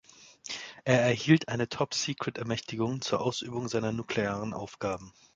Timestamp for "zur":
3.01-3.21